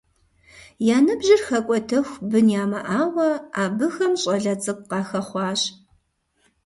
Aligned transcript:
Я 0.95 0.97
ныбжьыр 1.05 1.41
хэкӏуэтэху 1.47 2.21
бын 2.29 2.47
ямыӏауэ, 2.61 3.29
абыхэм 3.63 4.13
щӏалэ 4.21 4.53
цӏыкӏу 4.63 4.87
къахэхъуащ. 4.89 5.61